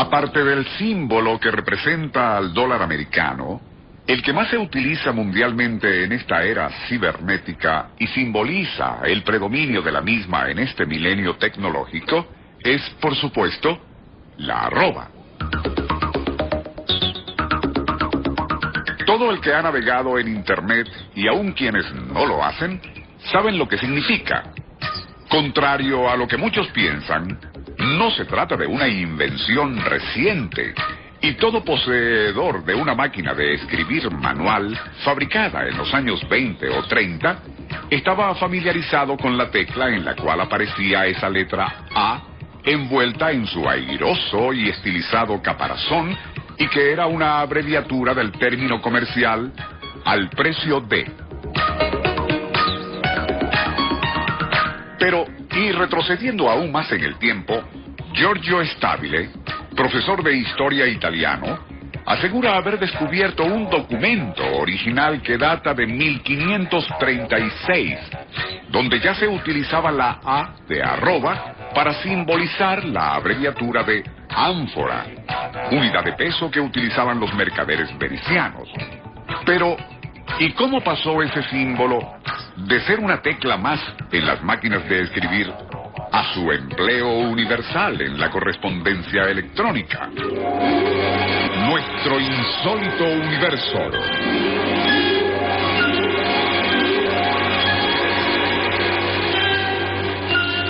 [0.00, 3.60] Aparte del símbolo que representa al dólar americano,
[4.06, 9.90] el que más se utiliza mundialmente en esta era cibernética y simboliza el predominio de
[9.90, 12.28] la misma en este milenio tecnológico
[12.60, 13.76] es, por supuesto,
[14.36, 15.08] la arroba.
[19.04, 20.86] Todo el que ha navegado en Internet
[21.16, 22.80] y aun quienes no lo hacen,
[23.32, 24.44] saben lo que significa.
[25.28, 27.38] Contrario a lo que muchos piensan,
[27.78, 30.74] no se trata de una invención reciente.
[31.20, 36.84] Y todo poseedor de una máquina de escribir manual fabricada en los años 20 o
[36.84, 37.42] 30
[37.90, 42.22] estaba familiarizado con la tecla en la cual aparecía esa letra A
[42.64, 46.16] envuelta en su airoso y estilizado caparazón
[46.58, 49.52] y que era una abreviatura del término comercial
[50.04, 51.27] al precio de.
[54.98, 57.62] Pero, y retrocediendo aún más en el tiempo,
[58.12, 59.30] Giorgio Stabile,
[59.76, 61.58] profesor de historia italiano,
[62.04, 67.98] asegura haber descubierto un documento original que data de 1536,
[68.70, 75.06] donde ya se utilizaba la A de arroba para simbolizar la abreviatura de ánfora,
[75.70, 78.68] unidad de peso que utilizaban los mercaderes venecianos.
[79.44, 79.76] Pero,
[80.38, 82.17] ¿y cómo pasó ese símbolo
[82.66, 85.52] de ser una tecla más en las máquinas de escribir
[86.10, 90.08] a su empleo universal en la correspondencia electrónica?
[91.68, 93.78] Nuestro insólito universo.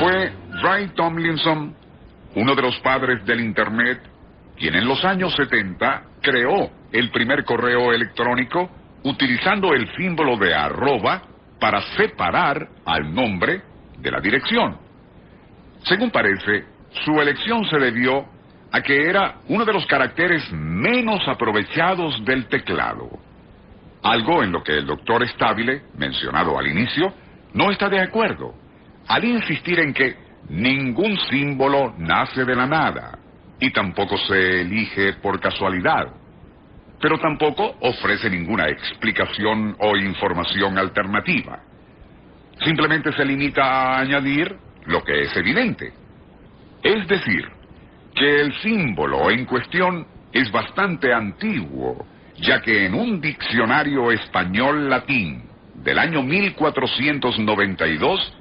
[0.00, 0.32] Fue
[0.62, 1.74] Ray Tomlinson,
[2.34, 4.00] uno de los padres del Internet,
[4.58, 8.70] quien en los años 70 creó el primer correo electrónico
[9.04, 11.22] utilizando el símbolo de arroba
[11.58, 13.62] para separar al nombre
[13.98, 14.78] de la dirección.
[15.84, 16.64] Según parece,
[17.04, 18.26] su elección se debió
[18.72, 23.08] a que era uno de los caracteres menos aprovechados del teclado.
[24.02, 27.12] Algo en lo que el doctor Stabile, mencionado al inicio,
[27.54, 28.54] no está de acuerdo,
[29.08, 30.16] al insistir en que
[30.48, 33.18] ningún símbolo nace de la nada
[33.58, 36.08] y tampoco se elige por casualidad,
[37.00, 41.60] pero tampoco ofrece ninguna explicación o información alternativa.
[42.64, 45.92] Simplemente se limita a añadir lo que es evidente.
[46.82, 47.48] Es decir,
[48.14, 52.06] que el símbolo en cuestión es bastante antiguo,
[52.36, 55.42] ya que en un diccionario español latín
[55.74, 58.34] del año 1492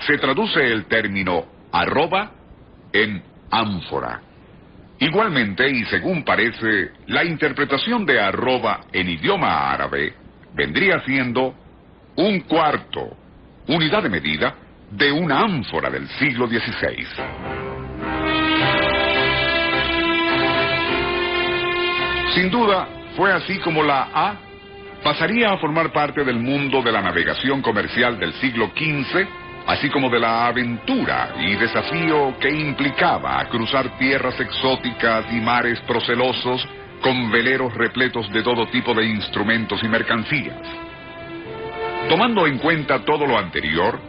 [0.00, 2.32] se traduce el término arroba
[2.92, 4.22] en ánfora.
[5.00, 10.14] Igualmente, y según parece, la interpretación de arroba en idioma árabe
[10.54, 11.54] vendría siendo
[12.16, 13.16] un cuarto,
[13.68, 14.56] unidad de medida,
[14.90, 17.06] de una ánfora del siglo XVI.
[22.34, 24.36] Sin duda, fue así como la A
[25.02, 29.28] pasaría a formar parte del mundo de la navegación comercial del siglo XV,
[29.68, 36.66] así como de la aventura y desafío que implicaba cruzar tierras exóticas y mares procelosos
[37.02, 40.56] con veleros repletos de todo tipo de instrumentos y mercancías.
[42.08, 44.00] Tomando en cuenta todo lo anterior,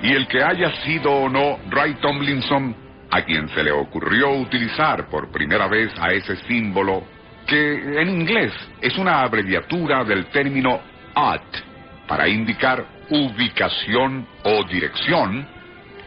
[0.00, 2.76] y el que haya sido o no Ray Tomlinson,
[3.10, 7.02] a quien se le ocurrió utilizar por primera vez a ese símbolo,
[7.44, 10.80] que en inglés es una abreviatura del término
[11.12, 11.67] AT,
[12.08, 15.46] para indicar ubicación o dirección,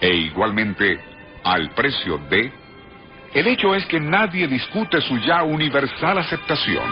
[0.02, 1.00] e igualmente
[1.44, 2.52] al precio de,
[3.34, 6.84] el hecho es que nadie discute su ya universal aceptación.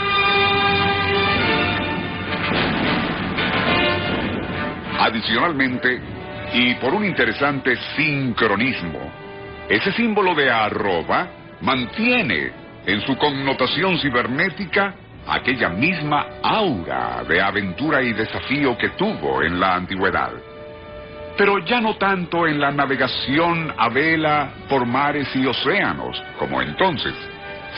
[5.00, 6.00] Adicionalmente,
[6.54, 9.00] y por un interesante sincronismo.
[9.68, 11.28] Ese símbolo de arroba
[11.62, 12.52] mantiene
[12.86, 14.96] en su connotación cibernética
[15.28, 20.32] aquella misma aura de aventura y desafío que tuvo en la antigüedad.
[21.38, 27.14] Pero ya no tanto en la navegación a vela por mares y océanos, como entonces,